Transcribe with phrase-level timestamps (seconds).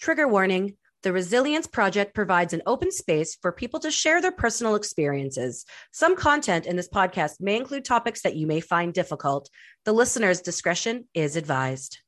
[0.00, 4.76] Trigger warning the Resilience Project provides an open space for people to share their personal
[4.76, 5.64] experiences.
[5.92, 9.48] Some content in this podcast may include topics that you may find difficult.
[9.84, 11.98] The listener's discretion is advised.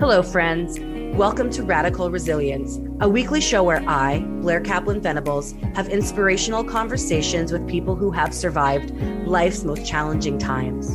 [0.00, 0.93] Hello, friends.
[1.14, 7.52] Welcome to Radical Resilience, a weekly show where I, Blair Kaplan Venables, have inspirational conversations
[7.52, 8.90] with people who have survived
[9.24, 10.90] life's most challenging times.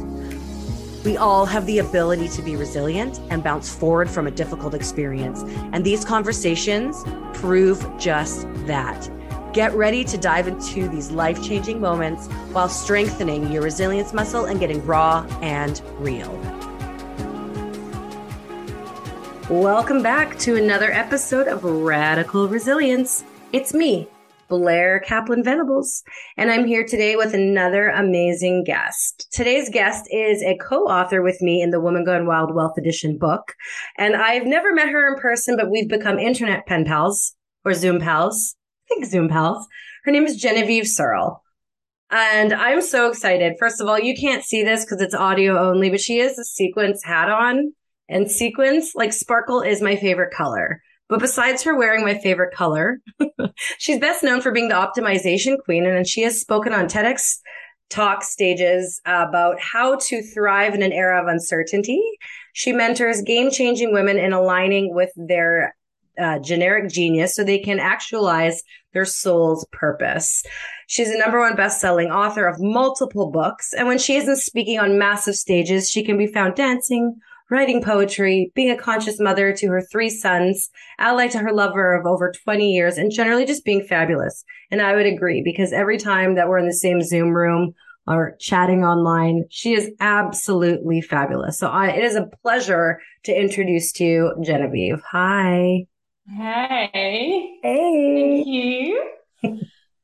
[1.05, 5.43] We all have the ability to be resilient and bounce forward from a difficult experience.
[5.71, 7.01] And these conversations
[7.33, 9.09] prove just that.
[9.53, 14.59] Get ready to dive into these life changing moments while strengthening your resilience muscle and
[14.59, 16.58] getting raw and real.
[19.49, 23.23] Welcome back to another episode of Radical Resilience.
[23.51, 24.07] It's me,
[24.47, 26.03] Blair Kaplan Venables,
[26.37, 29.27] and I'm here today with another amazing guest.
[29.31, 33.55] Today's guest is a co-author with me in the Woman Gone Wild Wealth Edition book,
[33.97, 37.33] and I've never met her in person, but we've become internet pen pals
[37.65, 38.55] or Zoom pals.
[38.85, 39.65] I think Zoom pals.
[40.03, 41.41] Her name is Genevieve Searle.
[42.11, 43.55] And I'm so excited.
[43.57, 46.43] First of all, you can't see this because it's audio only, but she has a
[46.43, 47.73] sequence hat on
[48.09, 50.81] and sequins, like sparkle is my favorite color.
[51.07, 52.99] But besides her wearing my favorite color,
[53.77, 55.85] she's best known for being the optimization queen.
[55.85, 57.37] And she has spoken on TEDx
[57.89, 62.01] talk stages about how to thrive in an era of uncertainty.
[62.53, 65.75] She mentors game changing women in aligning with their
[66.19, 68.61] uh, generic genius so they can actualize
[68.93, 70.43] their soul's purpose.
[70.87, 73.73] She's a number one best-selling author of multiple books.
[73.73, 77.15] And when she isn't speaking on massive stages, she can be found dancing,
[77.49, 80.69] writing poetry, being a conscious mother to her three sons,
[80.99, 84.43] allied to her lover of over 20 years, and generally just being fabulous.
[84.71, 87.73] And I would agree because every time that we're in the same Zoom room
[88.07, 91.57] or chatting online, she is absolutely fabulous.
[91.57, 95.01] So I, it is a pleasure to introduce to you Genevieve.
[95.11, 95.85] Hi.
[96.27, 97.59] Hey.
[97.63, 98.43] Hey.
[98.43, 99.59] Thank you.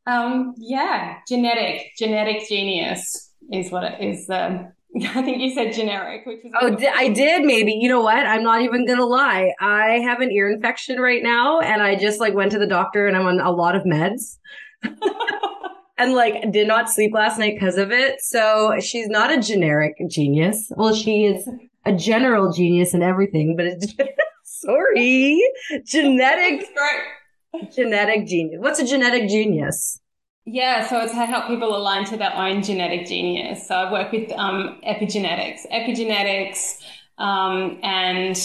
[0.08, 6.26] um, yeah, genetic, genetic genius is what it is the I think you said generic,
[6.26, 6.52] which is.
[6.60, 7.74] Oh, I did maybe.
[7.74, 8.26] You know what?
[8.26, 9.54] I'm not even gonna lie.
[9.60, 13.06] I have an ear infection right now, and I just like went to the doctor,
[13.08, 14.38] and I'm on a lot of meds.
[15.98, 18.22] and like did not sleep last night because of it.
[18.22, 20.72] So she's not a generic genius.
[20.76, 21.50] Well, she is
[21.86, 23.94] a general genius and everything, but it's
[24.44, 25.42] sorry,
[25.86, 26.68] genetic,
[27.76, 28.60] genetic genius.
[28.62, 30.00] What's a genetic genius?
[30.46, 33.68] Yeah, so it's to help people align to their own genetic genius.
[33.68, 36.78] So I work with um, epigenetics, epigenetics,
[37.18, 38.38] um, and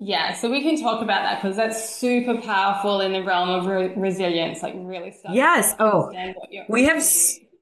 [0.00, 3.66] yeah, so we can talk about that because that's super powerful in the realm of
[3.66, 4.62] re- resilience.
[4.62, 5.74] Like really, yes.
[5.78, 6.10] Oh,
[6.68, 7.04] we have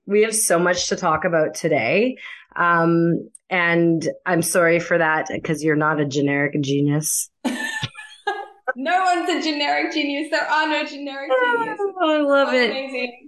[0.07, 2.17] we have so much to talk about today,
[2.57, 7.29] um, and I'm sorry for that because you're not a generic genius.
[7.45, 10.31] no one's a generic genius.
[10.31, 11.79] There are no generic geniuses.
[12.01, 12.71] Oh, I love it.
[12.71, 13.28] Amazing.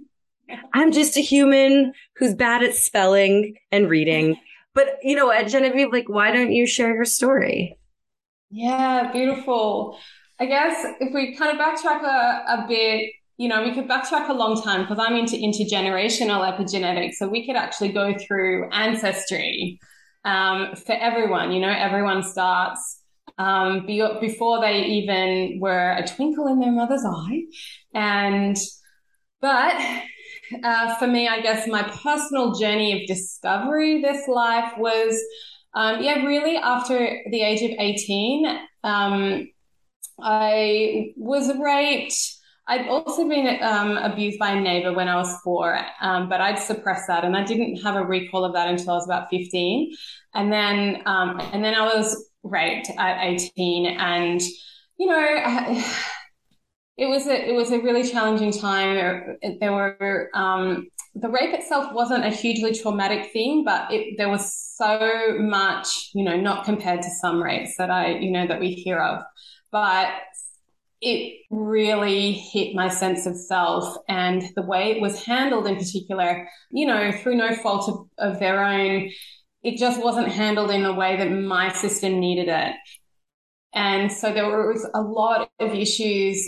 [0.73, 4.37] I'm just a human who's bad at spelling and reading.
[4.73, 7.77] But you know what, Genevieve, like, why don't you share your story?
[8.49, 9.97] Yeah, beautiful.
[10.39, 14.29] I guess if we kind of backtrack a, a bit, you know, we could backtrack
[14.29, 17.13] a long time because I'm into intergenerational epigenetics.
[17.13, 19.79] So we could actually go through ancestry
[20.25, 21.51] um, for everyone.
[21.51, 23.01] You know, everyone starts
[23.37, 27.41] um, be, before they even were a twinkle in their mother's eye.
[27.93, 28.57] And,
[29.41, 29.75] but
[30.63, 35.21] uh, for me, I guess my personal journey of discovery this life was,
[35.73, 36.97] um, yeah, really after
[37.29, 38.59] the age of 18.
[38.83, 39.47] Um,
[40.19, 42.15] I was raped.
[42.67, 46.59] I'd also been um, abused by a neighbor when I was four, um, but I'd
[46.59, 49.93] suppressed that, and I didn't have a recall of that until I was about fifteen.
[50.33, 54.39] And then, um, and then I was raped at eighteen, and
[54.97, 55.83] you know, I,
[57.01, 58.95] it was a it was a really challenging time.
[59.59, 64.53] There, were um, the rape itself wasn't a hugely traumatic thing, but it, there was
[64.77, 68.73] so much, you know, not compared to some rapes that I, you know, that we
[68.73, 69.23] hear of,
[69.71, 70.09] but
[71.01, 76.47] it really hit my sense of self and the way it was handled in particular,
[76.69, 79.09] you know, through no fault of, of their own.
[79.63, 82.75] It just wasn't handled in the way that my system needed it.
[83.73, 86.47] And so there was a lot of issues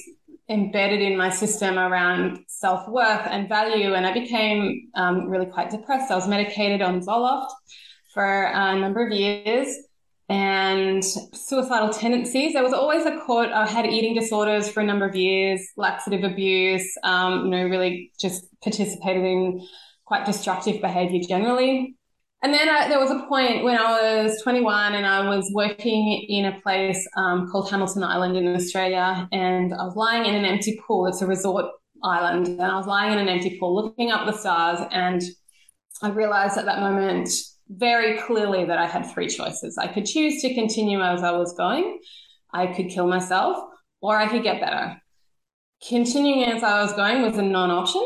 [0.49, 3.93] embedded in my system around self worth and value.
[3.93, 6.11] And I became um, really quite depressed.
[6.11, 7.51] I was medicated on Zoloft
[8.13, 9.75] for a number of years
[10.29, 12.53] and suicidal tendencies.
[12.53, 13.49] There was always a court.
[13.49, 18.11] I had eating disorders for a number of years, laxative abuse, um, you know, really
[18.19, 19.65] just participated in
[20.05, 21.95] quite destructive behavior generally.
[22.43, 26.25] And then I, there was a point when I was 21 and I was working
[26.27, 30.43] in a place um, called Hamilton Island in Australia, and I was lying in an
[30.43, 31.07] empty pool.
[31.07, 31.67] It's a resort
[32.03, 35.21] island, and I was lying in an empty pool looking up the stars, and
[36.01, 37.29] I realized at that moment
[37.69, 39.77] very clearly that I had three choices.
[39.77, 41.97] I could choose to continue as I was going,
[42.53, 43.57] I could kill myself,
[44.01, 45.01] or I could get better.
[45.87, 48.03] Continuing as I was going was a non option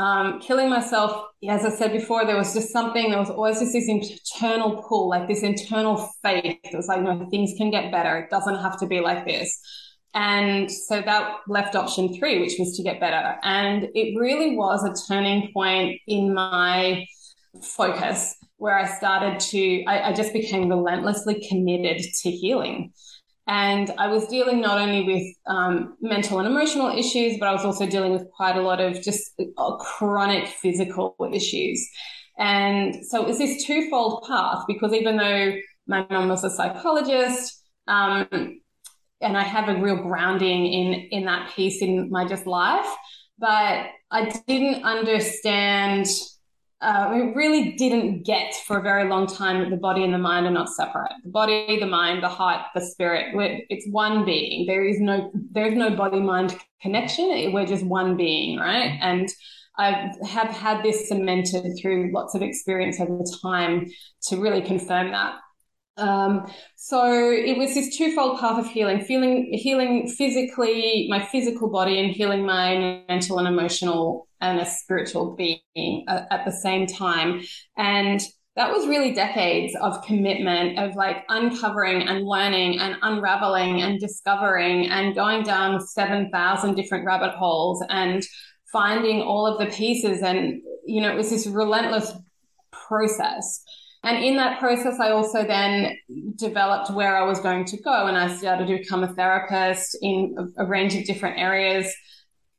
[0.00, 3.72] um, killing myself, as I said before, there was just something, there was always just
[3.72, 6.58] this internal pull, like this internal faith.
[6.64, 8.16] It was like, no, things can get better.
[8.16, 9.60] It doesn't have to be like this.
[10.14, 13.36] And so that left option three, which was to get better.
[13.42, 17.04] And it really was a turning point in my
[17.62, 22.92] focus where I started to, I, I just became relentlessly committed to healing.
[23.46, 27.64] And I was dealing not only with um, mental and emotional issues, but I was
[27.64, 31.86] also dealing with quite a lot of just uh, chronic physical issues.
[32.38, 35.54] And so it was this twofold path because even though
[35.86, 38.60] my mum was a psychologist, um,
[39.20, 42.86] and I have a real grounding in in that piece in my just life,
[43.38, 46.06] but I didn't understand
[46.82, 50.18] uh, we really didn't get for a very long time that the body and the
[50.18, 51.12] mind are not separate.
[51.24, 53.34] The body, the mind, the heart, the spirit,
[53.68, 54.66] it's one being.
[54.66, 57.52] There is no, there is no body mind connection.
[57.52, 58.98] We're just one being, right?
[59.02, 59.28] And
[59.76, 63.86] I have had this cemented through lots of experience over time
[64.28, 65.34] to really confirm that.
[65.96, 71.98] Um, so it was this twofold path of healing, feeling, healing physically, my physical body
[71.98, 77.42] and healing my mental and emotional and a spiritual being at the same time.
[77.76, 78.20] And
[78.56, 84.86] that was really decades of commitment of like uncovering and learning and unraveling and discovering
[84.88, 88.22] and going down 7,000 different rabbit holes and
[88.72, 90.22] finding all of the pieces.
[90.22, 92.12] And, you know, it was this relentless
[92.72, 93.62] process.
[94.02, 95.96] And in that process, I also then
[96.36, 100.34] developed where I was going to go and I started to become a therapist in
[100.38, 101.94] a, a range of different areas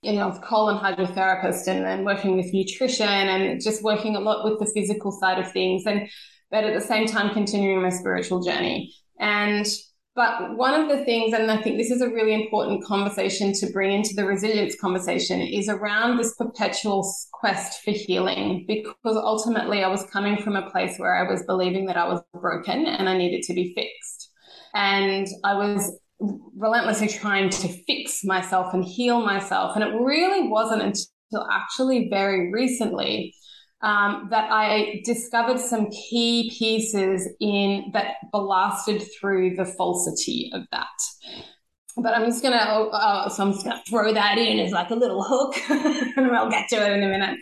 [0.01, 4.59] you know, colon hydrotherapist and then working with nutrition and just working a lot with
[4.59, 5.85] the physical side of things.
[5.85, 6.09] And,
[6.49, 8.93] but at the same time, continuing my spiritual journey.
[9.19, 9.65] And,
[10.13, 13.71] but one of the things, and I think this is a really important conversation to
[13.71, 18.65] bring into the resilience conversation, is around this perpetual quest for healing.
[18.67, 22.21] Because ultimately, I was coming from a place where I was believing that I was
[22.33, 24.31] broken and I needed to be fixed.
[24.73, 29.75] And I was relentlessly trying to fix myself and heal myself.
[29.75, 33.33] And it really wasn't until actually very recently
[33.83, 40.87] um, that I discovered some key pieces in that blasted through the falsity of that.
[41.97, 44.95] But I'm just gonna, uh, so I'm just gonna throw that in as like a
[44.95, 47.39] little hook, and I'll get to it in a minute.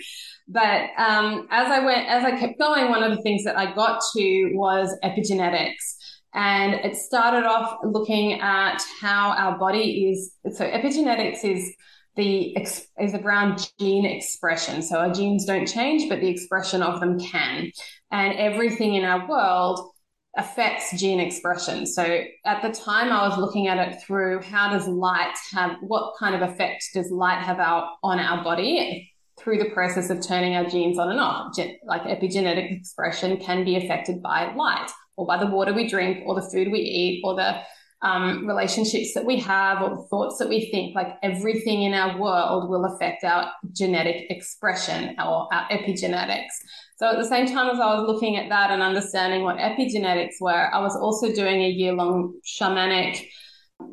[0.47, 3.73] But um, as I went, as I kept going, one of the things that I
[3.73, 5.95] got to was epigenetics.
[6.33, 10.31] And it started off looking at how our body is.
[10.55, 11.71] So epigenetics is
[12.19, 14.81] the is around gene expression.
[14.81, 17.71] So our genes don't change, but the expression of them can.
[18.11, 19.91] And everything in our world
[20.37, 21.87] affects gene expression.
[21.87, 26.13] So at the time I was looking at it through how does light have what
[26.19, 30.55] kind of effect does light have out on our body through the process of turning
[30.55, 31.57] our genes on and off.
[31.85, 36.35] Like epigenetic expression can be affected by light or by the water we drink or
[36.35, 37.61] the food we eat or the
[38.01, 42.69] um, relationships that we have or thoughts that we think, like everything in our world
[42.69, 46.53] will affect our genetic expression or our epigenetics.
[46.97, 50.35] So at the same time as I was looking at that and understanding what epigenetics
[50.39, 53.25] were, I was also doing a year long shamanic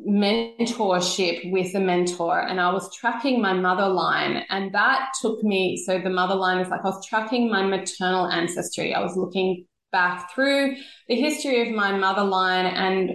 [0.07, 5.81] mentorship with a mentor and I was tracking my mother line and that took me
[5.85, 9.65] so the mother line is like I was tracking my maternal ancestry I was looking
[9.93, 10.75] back through
[11.07, 13.11] the history of my mother line and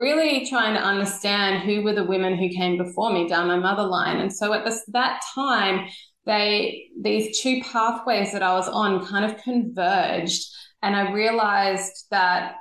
[0.00, 3.84] really trying to understand who were the women who came before me down my mother
[3.84, 4.18] line.
[4.18, 5.88] And so at this, that time,
[6.26, 10.44] they these two pathways that I was on kind of converged,
[10.82, 12.56] and I realized that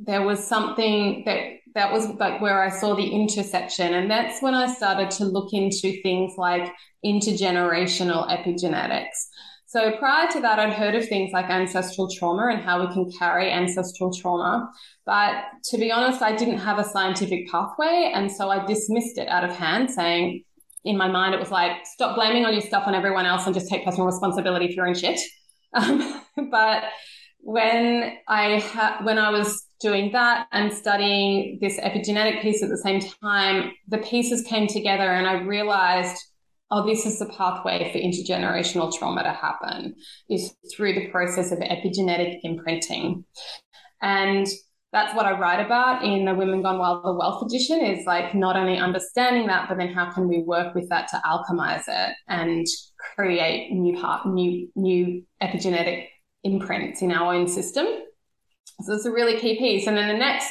[0.00, 4.54] there was something that that was like where I saw the intersection, and that's when
[4.54, 6.72] I started to look into things like
[7.04, 9.28] intergenerational epigenetics.
[9.68, 13.12] So prior to that, I'd heard of things like ancestral trauma and how we can
[13.18, 14.70] carry ancestral trauma.
[15.04, 18.10] But to be honest, I didn't have a scientific pathway.
[18.14, 20.42] And so I dismissed it out of hand, saying,
[20.84, 23.54] in my mind, it was like, stop blaming all your stuff on everyone else and
[23.54, 25.20] just take personal responsibility for your own shit.
[25.74, 26.84] Um, but
[27.40, 32.78] when I ha- when I was doing that and studying this epigenetic piece at the
[32.78, 36.16] same time, the pieces came together and I realized
[36.70, 39.94] oh, this is the pathway for intergenerational trauma to happen,
[40.28, 43.24] is through the process of epigenetic imprinting.
[44.02, 44.46] And
[44.92, 48.34] that's what I write about in the Women Gone Wild the Wealth edition is like
[48.34, 52.14] not only understanding that, but then how can we work with that to alchemize it
[52.26, 52.66] and
[53.14, 56.06] create new part, new, new epigenetic
[56.44, 57.86] imprints in our own system.
[58.80, 59.86] So it's a really key piece.
[59.86, 60.48] And then the next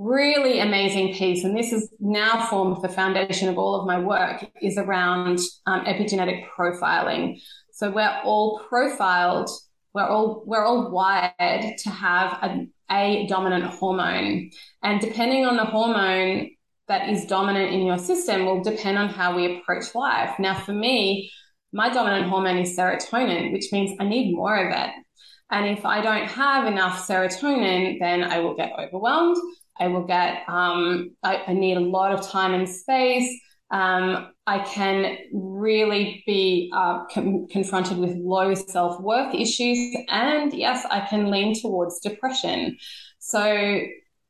[0.00, 4.50] really amazing piece, and this has now formed the foundation of all of my work,
[4.62, 7.38] is around um, epigenetic profiling.
[7.72, 9.50] So we're all profiled,
[9.92, 14.50] we're all we're all wired to have a, a dominant hormone,
[14.82, 16.50] and depending on the hormone
[16.88, 20.38] that is dominant in your system will depend on how we approach life.
[20.38, 21.30] Now, for me,
[21.72, 24.90] my dominant hormone is serotonin, which means I need more of it.
[25.52, 29.36] And if I don't have enough serotonin, then I will get overwhelmed.
[29.80, 33.40] I will get, um, I, I, need a lot of time and space.
[33.70, 39.96] Um, I can really be uh, com- confronted with low self worth issues.
[40.08, 42.76] And yes, I can lean towards depression.
[43.20, 43.80] So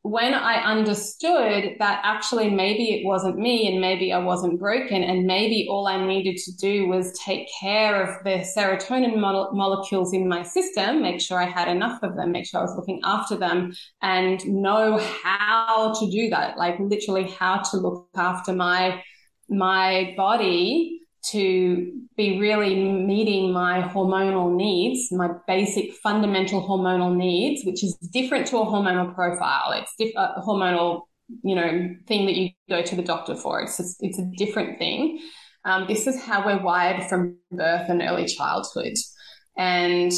[0.02, 5.26] when I understood that actually maybe it wasn't me and maybe I wasn't broken and
[5.26, 10.26] maybe all I needed to do was take care of the serotonin mo- molecules in
[10.26, 13.37] my system, make sure I had enough of them, make sure I was looking after
[13.37, 19.02] them and know how to do that, like literally how to look after my
[19.50, 27.84] my body to be really meeting my hormonal needs, my basic fundamental hormonal needs, which
[27.84, 29.72] is different to a hormonal profile.
[29.72, 31.02] It's diff- a hormonal,
[31.42, 33.60] you know, thing that you go to the doctor for.
[33.60, 35.20] It's just, it's a different thing.
[35.64, 38.94] Um, this is how we're wired from birth and early childhood,
[39.58, 40.12] and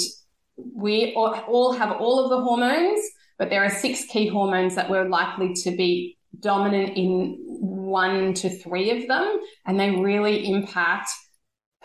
[0.56, 3.00] we all have all of the hormones,
[3.38, 7.38] but there are six key hormones that we're likely to be dominant in
[7.92, 11.08] one to three of them, and they really impact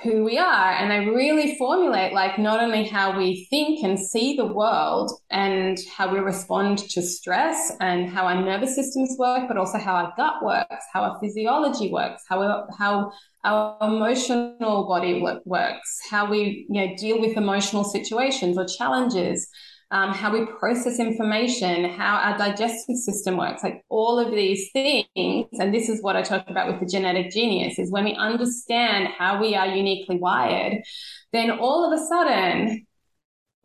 [0.04, 0.72] who we are.
[0.74, 5.78] And they really formulate like not only how we think and see the world and
[5.96, 10.14] how we respond to stress and how our nervous systems work, but also how our
[10.16, 13.12] gut works, how our physiology works, how, how
[13.44, 19.50] our emotional body works, how we you know, deal with emotional situations or challenges
[19.92, 25.48] um, how we process information, how our digestive system works, like all of these things.
[25.54, 29.08] And this is what I talk about with the genetic genius is when we understand
[29.18, 30.84] how we are uniquely wired,
[31.32, 32.86] then all of a sudden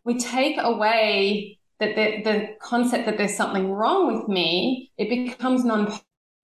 [0.05, 5.65] we take away that the, the concept that there's something wrong with me, it becomes
[5.65, 5.93] non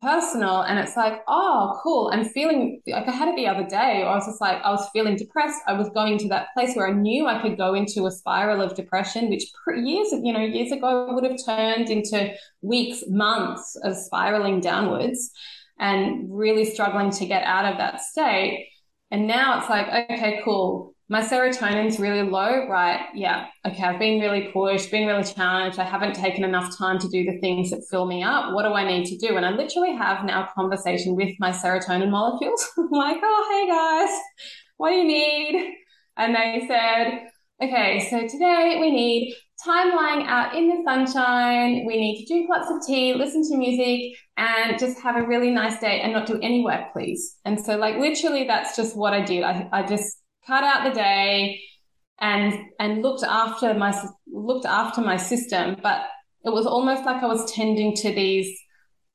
[0.00, 4.04] personal and it's like oh cool i'm feeling like i had it the other day
[4.04, 5.60] i was just like i was feeling depressed.
[5.66, 8.62] I was going to that place where i knew i could go into a spiral
[8.62, 9.44] of depression which
[9.76, 15.32] years you know years ago would have turned into weeks months of spiraling downwards
[15.78, 18.68] and really struggling to get out of that state.
[19.10, 23.06] And now it's like okay cool my serotonin's really low, right?
[23.14, 23.46] Yeah.
[23.66, 23.82] Okay.
[23.82, 25.78] I've been really pushed, been really challenged.
[25.78, 28.52] I haven't taken enough time to do the things that fill me up.
[28.52, 29.36] What do I need to do?
[29.36, 32.66] And I literally have now a conversation with my serotonin molecules.
[32.90, 34.20] Like, oh, hey guys,
[34.76, 35.74] what do you need?
[36.16, 37.28] And they said,
[37.62, 39.34] okay, so today we need
[39.64, 41.84] time lying out in the sunshine.
[41.86, 45.50] We need to drink lots of tea, listen to music, and just have a really
[45.50, 47.36] nice day and not do any work, please.
[47.44, 49.42] And so, like, literally, that's just what I did.
[49.42, 50.18] I, I just
[50.48, 51.60] cut out the day
[52.20, 53.92] and and looked after my
[54.26, 56.00] looked after my system but
[56.44, 58.58] it was almost like i was tending to these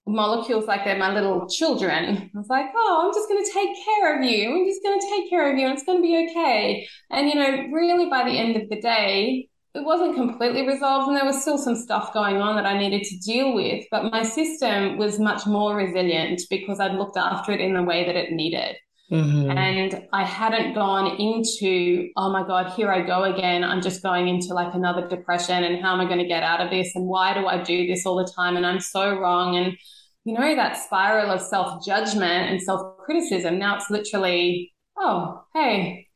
[0.06, 2.30] molecules like they're my little children.
[2.36, 4.52] I was like oh i'm just going to take care of you.
[4.52, 5.66] I'm just going to take care of you.
[5.66, 6.88] And it's going to be okay.
[7.10, 11.18] And you know really by the end of the day it wasn't completely resolved and
[11.18, 14.22] there was still some stuff going on that I needed to deal with, but my
[14.22, 18.32] system was much more resilient because I'd looked after it in the way that it
[18.32, 18.75] needed.
[19.13, 19.51] Mm-hmm.
[19.51, 23.63] And I hadn't gone into, oh my God, here I go again.
[23.63, 26.62] I'm just going into like another depression and how am I going to get out
[26.62, 26.96] of this?
[26.96, 28.58] And why do I do this all the time?
[28.58, 29.55] And I'm so wrong.
[29.55, 29.77] And,
[30.24, 33.60] you know, that spiral of self judgment and self criticism.
[33.60, 36.08] Now it's literally, oh, hey,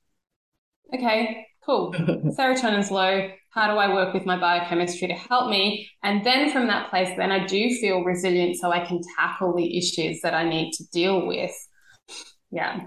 [0.91, 1.93] okay, cool.
[2.37, 3.29] Serotonin's low.
[3.51, 5.87] How do I work with my biochemistry to help me?
[6.01, 9.77] And then from that place, then I do feel resilient so I can tackle the
[9.77, 11.51] issues that I need to deal with
[12.51, 12.81] yeah.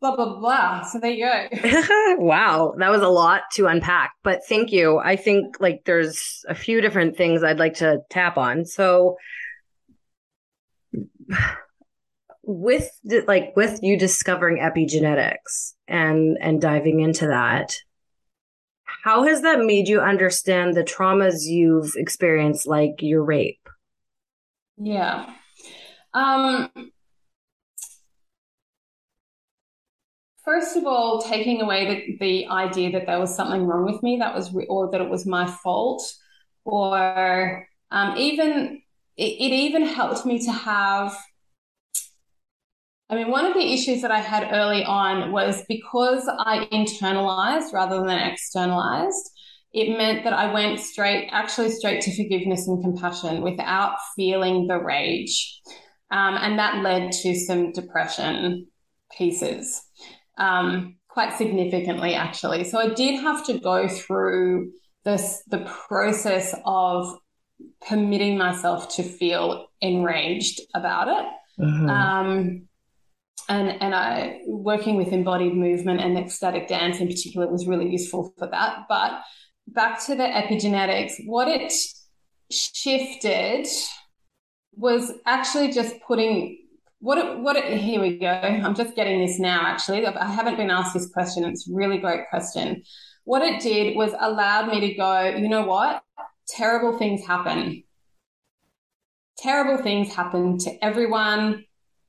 [0.00, 0.82] Blah, blah, blah.
[0.82, 2.16] So there you go.
[2.18, 2.74] wow.
[2.78, 4.98] That was a lot to unpack, but thank you.
[4.98, 8.64] I think like there's a few different things I'd like to tap on.
[8.64, 9.16] So,
[12.42, 12.90] with
[13.26, 17.76] like with you discovering epigenetics and and diving into that
[19.04, 23.68] how has that made you understand the traumas you've experienced like your rape
[24.76, 25.32] yeah
[26.14, 26.68] um
[30.44, 34.18] first of all, taking away the, the idea that there was something wrong with me,
[34.18, 36.02] that was, or that it was my fault,
[36.64, 38.82] or um, even
[39.16, 41.16] it, it even helped me to have.
[43.10, 47.74] I mean, one of the issues that I had early on was because I internalized
[47.74, 49.30] rather than externalized,
[49.74, 54.78] it meant that I went straight, actually straight to forgiveness and compassion without feeling the
[54.78, 55.60] rage.
[56.10, 58.68] Um, and that led to some depression
[59.16, 59.82] pieces
[60.38, 62.64] um, quite significantly, actually.
[62.64, 64.72] So I did have to go through
[65.04, 65.58] this the
[65.88, 67.18] process of
[67.86, 71.26] permitting myself to feel enraged about it.
[71.60, 71.88] Mm-hmm.
[71.88, 72.68] Um,
[73.48, 78.32] and and I working with embodied movement and ecstatic dance in particular was really useful
[78.38, 78.84] for that.
[78.88, 79.20] But
[79.66, 81.72] back to the epigenetics, what it
[82.50, 83.66] shifted
[84.74, 86.58] was actually just putting
[87.02, 88.28] what what here we go.
[88.28, 89.62] I'm just getting this now.
[89.62, 91.44] Actually, I haven't been asked this question.
[91.44, 92.84] It's a really great question.
[93.24, 95.22] What it did was allowed me to go.
[95.22, 96.04] You know what?
[96.46, 97.82] Terrible things happen.
[99.36, 101.64] Terrible things happen to everyone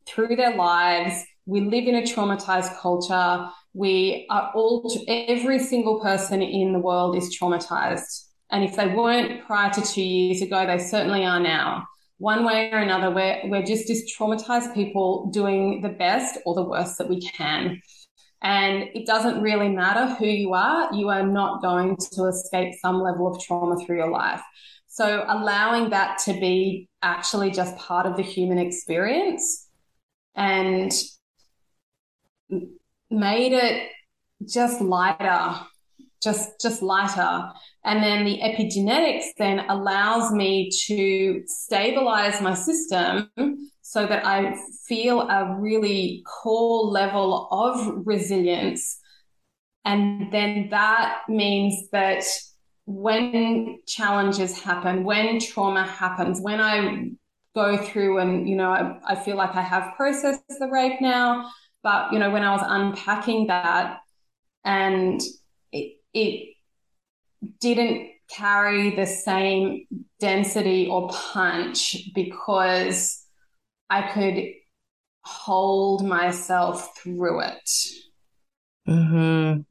[0.05, 1.25] through their lives.
[1.47, 3.49] We live in a traumatized culture.
[3.73, 8.27] We are all, every single person in the world is traumatized.
[8.51, 12.71] And if they weren't prior to two years ago, they certainly are now one way
[12.71, 17.09] or another, we're, we're just as traumatized people doing the best or the worst that
[17.09, 17.81] we can.
[18.41, 23.01] And it doesn't really matter who you are, you are not going to escape some
[23.01, 24.41] level of trauma through your life.
[24.87, 29.67] So allowing that to be actually just part of the human experience
[30.35, 30.91] and
[33.09, 33.89] made it
[34.45, 35.55] just lighter,
[36.23, 37.49] just, just lighter.
[37.83, 43.29] And then the epigenetics then allows me to stabilize my system
[43.81, 44.55] so that I
[44.87, 48.99] feel a really core level of resilience.
[49.85, 52.23] And then that means that
[52.85, 57.09] when challenges happen, when trauma happens, when I
[57.55, 61.49] go through and, you know, I, I feel like I have processed the rape now,
[61.83, 63.99] but, you know, when I was unpacking that
[64.63, 65.21] and
[66.13, 66.53] it,
[67.59, 69.85] didn't carry the same
[70.19, 73.25] density or punch because
[73.89, 74.45] I could
[75.21, 77.69] hold myself through it.
[78.85, 79.61] Hmm.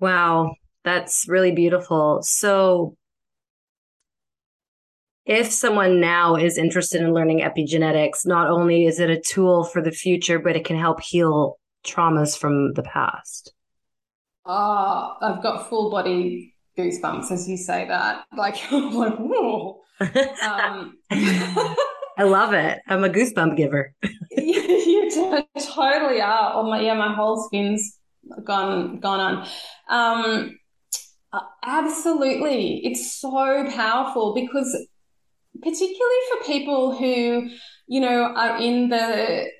[0.00, 2.20] Wow, that's really beautiful.
[2.22, 2.96] So,
[5.26, 9.82] if someone now is interested in learning epigenetics, not only is it a tool for
[9.82, 13.52] the future, but it can help heal traumas from the past.
[14.46, 18.24] Ah, uh, I've got full body goosebumps as you say that.
[18.36, 19.80] Like, I'm like, whoa.
[20.00, 22.80] Um, I love it.
[22.88, 23.94] I'm a goosebump giver.
[24.30, 24.60] you,
[25.10, 25.10] you
[25.58, 26.52] totally are.
[26.54, 27.98] Oh my, yeah, my whole skin's
[28.44, 29.48] gone gone on.
[29.88, 30.58] Um,
[31.62, 34.86] absolutely, it's so powerful because,
[35.62, 37.48] particularly for people who,
[37.86, 39.50] you know, are in the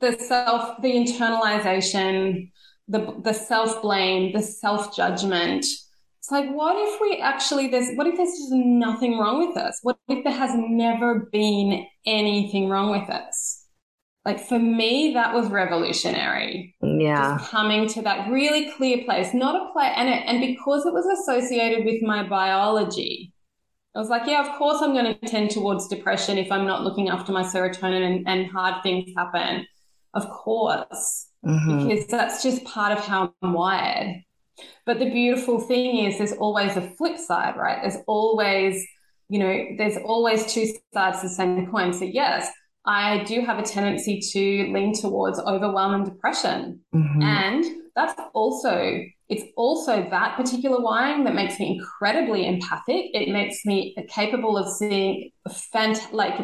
[0.00, 2.50] the self, the internalization,
[2.88, 5.64] the the self blame, the self judgment
[6.22, 9.80] it's like, what if we actually, there's, what if there's just nothing wrong with us?
[9.82, 13.66] What if there has never been anything wrong with us?
[14.24, 16.76] Like for me, that was revolutionary.
[16.80, 17.38] Yeah.
[17.38, 20.92] Just coming to that really clear place, not a place, and it, and because it
[20.92, 23.32] was associated with my biology,
[23.96, 26.84] I was like, yeah, of course I'm going to tend towards depression if I'm not
[26.84, 29.66] looking after my serotonin and, and hard things happen.
[30.14, 31.26] Of course.
[31.44, 31.88] Mm-hmm.
[31.88, 34.22] Because that's just part of how I'm wired.
[34.86, 37.78] But the beautiful thing is there's always a flip side, right?
[37.82, 38.84] There's always,
[39.28, 41.92] you know, there's always two sides to the same coin.
[41.92, 42.48] So yes,
[42.84, 46.80] I do have a tendency to lean towards overwhelm and depression.
[46.94, 47.22] Mm-hmm.
[47.22, 53.06] And that's also, it's also that particular wiring that makes me incredibly empathic.
[53.14, 56.34] It makes me capable of seeing fant- like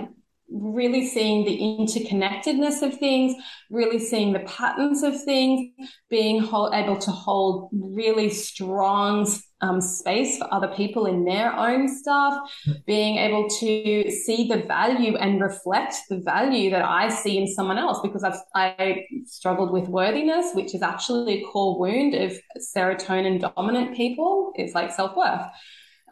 [0.50, 3.34] really seeing the interconnectedness of things,
[3.70, 5.70] really seeing the patterns of things,
[6.08, 9.28] being able to hold really strong
[9.60, 12.50] um, space for other people in their own stuff,
[12.86, 17.78] being able to see the value and reflect the value that I see in someone
[17.78, 23.40] else because I've I struggled with worthiness, which is actually a core wound of serotonin
[23.40, 24.52] dominant people.
[24.54, 25.46] It's like self worth.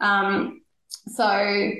[0.01, 0.61] Um,
[1.07, 1.71] so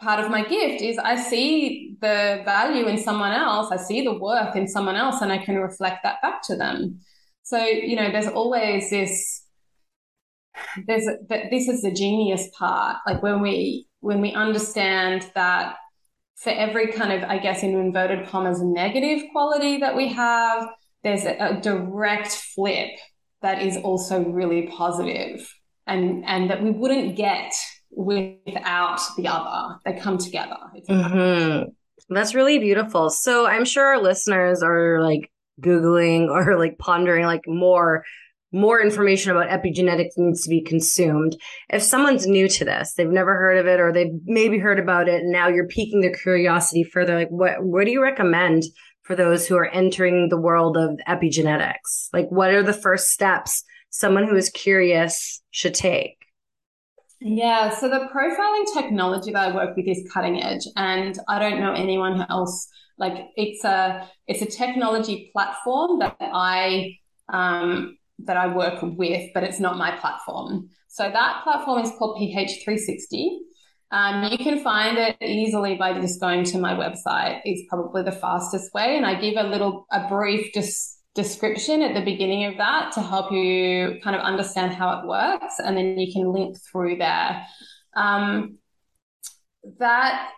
[0.00, 4.18] part of my gift is I see the value in someone else, I see the
[4.18, 7.00] worth in someone else, and I can reflect that back to them.
[7.42, 9.46] So, you know, there's always this
[10.86, 15.76] there's this is the genius part like when we when we understand that
[16.36, 20.68] for every kind of i guess in inverted commas negative quality that we have
[21.02, 22.90] there's a, a direct flip
[23.42, 25.46] that is also really positive
[25.86, 27.52] and and that we wouldn't get
[27.90, 29.78] without the other.
[29.84, 30.56] They come together.
[30.88, 31.70] Mm-hmm.
[32.08, 33.10] That's really beautiful.
[33.10, 38.04] So I'm sure our listeners are like Googling or like pondering like more
[38.52, 41.36] more information about epigenetics needs to be consumed.
[41.68, 45.08] If someone's new to this, they've never heard of it or they've maybe heard about
[45.08, 48.62] it and now you're piquing their curiosity further, like what what do you recommend
[49.02, 52.08] for those who are entering the world of epigenetics?
[52.12, 56.16] Like what are the first steps someone who is curious should take?
[57.28, 61.58] Yeah, so the profiling technology that I work with is cutting edge, and I don't
[61.58, 62.68] know anyone else.
[62.98, 66.96] Like it's a it's a technology platform that I
[67.28, 70.70] um, that I work with, but it's not my platform.
[70.86, 73.38] So that platform is called PH360.
[73.90, 77.40] Um, you can find it easily by just going to my website.
[77.44, 81.94] It's probably the fastest way, and I give a little a brief just description at
[81.94, 85.98] the beginning of that to help you kind of understand how it works, and then
[85.98, 87.44] you can link through there.
[87.96, 88.58] Um,
[89.78, 90.30] that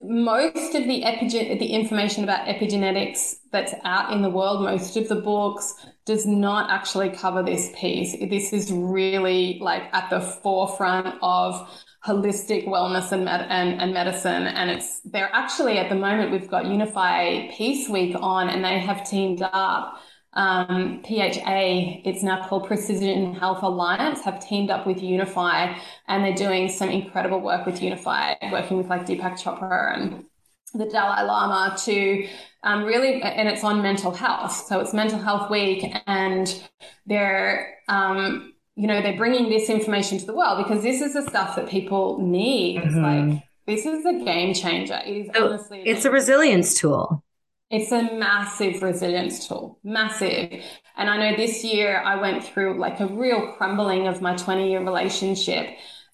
[0.00, 5.08] most of the epigen- the information about epigenetics that's out in the world, most of
[5.08, 5.74] the books
[6.04, 8.12] does not actually cover this piece.
[8.30, 11.68] This is really like at the forefront of
[12.06, 14.46] holistic wellness and, med- and, and medicine.
[14.46, 18.78] And it's, they're actually at the moment, we've got Unify Peace Week on and they
[18.78, 19.98] have teamed up
[20.34, 25.76] um, PHA, it's now called Precision Health Alliance, have teamed up with Unify
[26.08, 30.24] and they're doing some incredible work with Unify, working with like Deepak Chopra and
[30.74, 32.26] the Dalai Lama to
[32.64, 34.66] um, really, and it's on mental health.
[34.66, 36.68] So it's Mental Health Week and
[37.06, 41.22] they're, um, you know, they're bringing this information to the world because this is the
[41.22, 42.80] stuff that people need.
[42.80, 42.88] Mm-hmm.
[42.88, 45.00] It's like, this is a game changer.
[45.04, 47.24] It is honestly, it's a resilience tool.
[47.70, 50.62] It's a massive resilience tool, massive.
[50.96, 54.70] And I know this year I went through like a real crumbling of my 20
[54.70, 55.70] year relationship.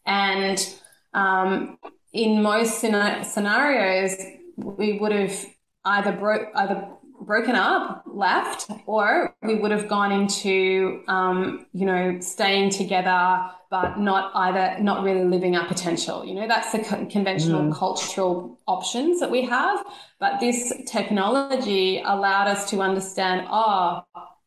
[0.06, 0.74] And
[1.12, 1.78] um,
[2.12, 4.16] in most scenarios,
[4.56, 5.46] we would have
[5.84, 6.88] either broke, either
[7.20, 13.98] broken up, left, or we would have gone into, um, you know, staying together, but
[13.98, 16.24] not either, not really living our potential.
[16.24, 17.74] You know, that's the conventional mm.
[17.74, 19.84] cultural options that we have.
[20.18, 24.02] But this technology allowed us to understand, oh,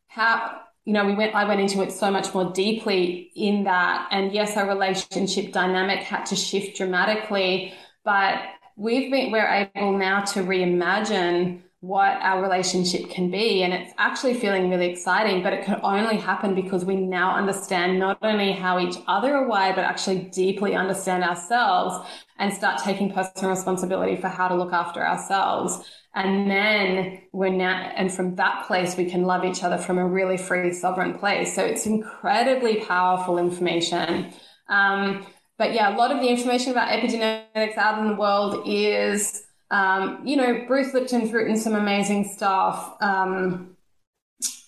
[0.08, 4.08] how, you know, we went, I went into it so much more deeply in that.
[4.12, 8.42] And yes, our relationship dynamic had to shift dramatically, but
[8.76, 13.62] we've been, we're able now to reimagine what our relationship can be.
[13.62, 18.00] And it's actually feeling really exciting, but it can only happen because we now understand
[18.00, 23.12] not only how each other are wired, but actually deeply understand ourselves and start taking
[23.12, 25.86] personal responsibility for how to look after ourselves.
[26.16, 30.08] And then we're now, and from that place, we can love each other from a
[30.08, 31.54] really free, sovereign place.
[31.54, 34.32] So it's incredibly powerful information.
[34.70, 39.44] Um, but yeah, a lot of the information about epigenetics out in the world is
[39.74, 42.96] um, you know, Bruce Lipton's written some amazing stuff.
[43.02, 43.76] Um,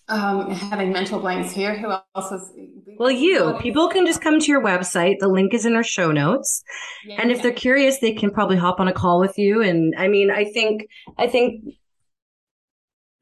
[0.07, 1.77] um, having mental blanks here.
[1.77, 2.51] Who else is?
[2.97, 3.55] Well, you.
[3.59, 5.19] People can just come to your website.
[5.19, 6.63] The link is in our show notes.
[7.05, 7.43] Yeah, and if yeah.
[7.43, 9.61] they're curious, they can probably hop on a call with you.
[9.61, 10.87] And I mean, I think,
[11.19, 11.63] I think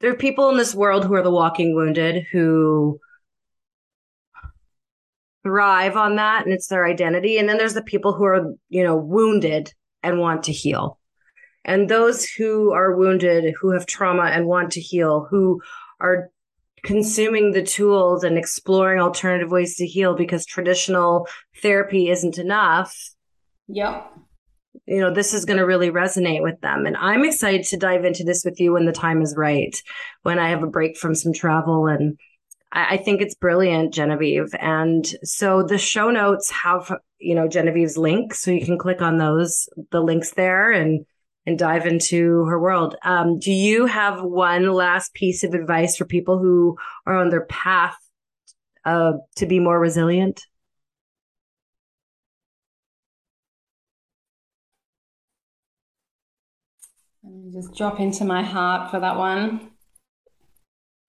[0.00, 2.98] there are people in this world who are the walking wounded who
[5.42, 7.36] thrive on that and it's their identity.
[7.36, 10.98] And then there's the people who are, you know, wounded and want to heal
[11.64, 15.60] and those who are wounded, who have trauma and want to heal, who
[16.00, 16.30] are
[16.82, 21.26] consuming the tools and exploring alternative ways to heal because traditional
[21.62, 22.94] therapy isn't enough.
[23.68, 24.12] Yep.
[24.86, 26.84] You know, this is going to really resonate with them.
[26.84, 29.74] And I'm excited to dive into this with you when the time is right,
[30.22, 31.86] when I have a break from some travel.
[31.86, 32.18] And
[32.70, 34.54] I, I think it's brilliant, Genevieve.
[34.60, 38.34] And so the show notes have, you know, Genevieve's link.
[38.34, 41.06] So you can click on those, the links there and
[41.46, 42.96] and dive into her world.
[43.04, 47.44] Um, do you have one last piece of advice for people who are on their
[47.46, 47.96] path
[48.84, 50.42] uh, to be more resilient?
[57.22, 59.70] Let me Just drop into my heart for that one.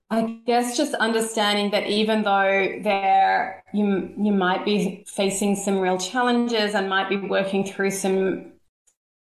[0.10, 5.98] I guess just understanding that even though there you you might be facing some real
[5.98, 8.54] challenges and might be working through some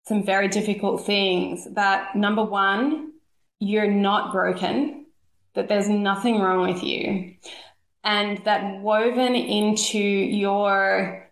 [0.06, 3.12] some very difficult things that number one,
[3.60, 5.06] you're not broken,
[5.54, 7.34] that there's nothing wrong with you.
[8.04, 11.22] And that woven into your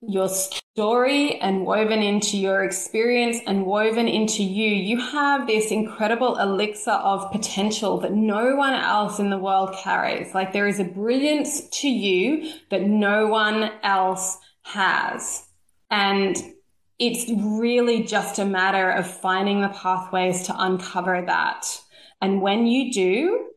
[0.00, 6.38] your story and woven into your experience and woven into you, you have this incredible
[6.38, 10.32] elixir of potential that no one else in the world carries.
[10.34, 15.48] Like there is a brilliance to you that no one else has.
[15.90, 16.36] And
[16.98, 21.80] it's really just a matter of finding the pathways to uncover that.
[22.20, 23.50] And when you do,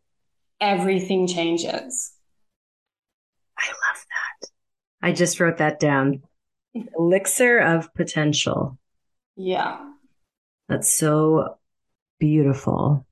[0.60, 2.14] everything changes.
[3.58, 4.06] I love
[4.42, 4.50] that.
[5.02, 6.22] I just wrote that down.
[6.98, 8.78] Elixir of potential.
[9.36, 9.80] Yeah.
[10.70, 11.58] That's so
[12.20, 13.06] beautiful.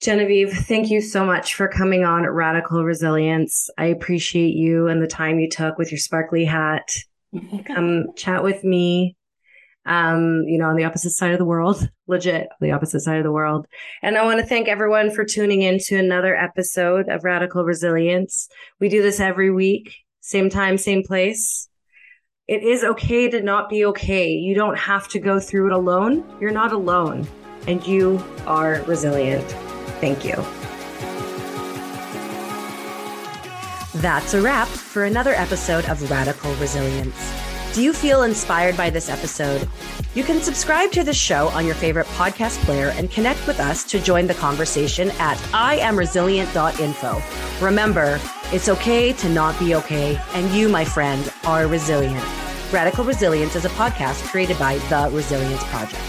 [0.00, 3.70] Genevieve, thank you so much for coming on Radical Resilience.
[3.78, 6.96] I appreciate you and the time you took with your sparkly hat.
[7.66, 9.16] Come chat with me.
[9.84, 13.24] Um, you know, on the opposite side of the world, legit, the opposite side of
[13.24, 13.66] the world.
[14.00, 18.48] And I want to thank everyone for tuning in to another episode of Radical Resilience.
[18.78, 21.68] We do this every week, same time, same place
[22.48, 24.30] it is okay to not be okay.
[24.30, 26.24] You don't have to go through it alone.
[26.40, 27.26] You're not alone,
[27.66, 29.48] and you are resilient.
[30.00, 30.34] Thank you.
[34.00, 37.41] That's a wrap for another episode of Radical Resilience.
[37.72, 39.66] Do you feel inspired by this episode?
[40.14, 43.82] You can subscribe to the show on your favorite podcast player and connect with us
[43.84, 47.64] to join the conversation at iamresilient.info.
[47.64, 48.20] Remember,
[48.52, 52.22] it's okay to not be okay, and you, my friend, are resilient.
[52.70, 56.02] Radical Resilience is a podcast created by The Resilience Project.